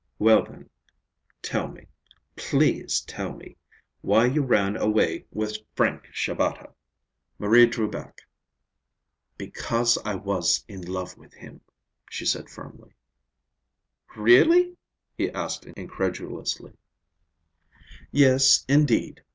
Well, 0.17 0.43
then, 0.45 0.67
tell 1.43 1.67
me, 1.67 1.85
please 2.35 3.01
tell 3.01 3.33
me, 3.33 3.57
why 4.01 4.25
you 4.25 4.41
ran 4.41 4.75
away 4.75 5.27
with 5.31 5.59
Frank 5.75 6.05
Shabata!" 6.11 6.73
Marie 7.37 7.67
drew 7.67 7.87
back. 7.87 8.21
"Because 9.37 9.99
I 10.03 10.15
was 10.15 10.65
in 10.67 10.81
love 10.81 11.19
with 11.19 11.35
him," 11.35 11.61
she 12.09 12.25
said 12.25 12.49
firmly. 12.49 12.95
"Really?" 14.15 14.75
he 15.15 15.29
asked 15.29 15.65
incredulously. 15.65 16.73
"Yes, 18.11 18.65
indeed. 18.67 19.21